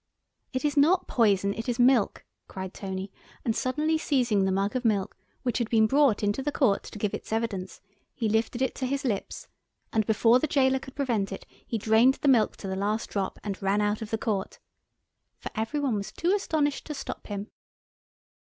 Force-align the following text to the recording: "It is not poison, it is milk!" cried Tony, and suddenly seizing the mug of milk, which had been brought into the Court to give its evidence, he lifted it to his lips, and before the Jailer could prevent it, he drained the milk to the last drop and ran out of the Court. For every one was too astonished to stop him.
"It 0.51 0.65
is 0.65 0.75
not 0.75 1.05
poison, 1.07 1.53
it 1.53 1.69
is 1.69 1.77
milk!" 1.77 2.25
cried 2.47 2.73
Tony, 2.73 3.11
and 3.45 3.55
suddenly 3.55 3.99
seizing 3.99 4.45
the 4.45 4.51
mug 4.51 4.75
of 4.75 4.83
milk, 4.83 5.15
which 5.43 5.59
had 5.59 5.69
been 5.69 5.85
brought 5.85 6.23
into 6.23 6.41
the 6.41 6.51
Court 6.51 6.81
to 6.85 6.97
give 6.97 7.13
its 7.13 7.31
evidence, 7.31 7.81
he 8.15 8.27
lifted 8.27 8.63
it 8.63 8.73
to 8.77 8.87
his 8.87 9.05
lips, 9.05 9.47
and 9.93 10.03
before 10.07 10.39
the 10.39 10.47
Jailer 10.47 10.79
could 10.79 10.95
prevent 10.95 11.31
it, 11.31 11.45
he 11.67 11.77
drained 11.77 12.15
the 12.15 12.27
milk 12.27 12.57
to 12.57 12.67
the 12.67 12.75
last 12.75 13.11
drop 13.11 13.37
and 13.43 13.61
ran 13.61 13.79
out 13.79 14.01
of 14.01 14.09
the 14.09 14.17
Court. 14.17 14.57
For 15.37 15.51
every 15.53 15.79
one 15.79 15.93
was 15.97 16.11
too 16.11 16.31
astonished 16.33 16.85
to 16.85 16.95
stop 16.95 17.27
him. 17.27 17.51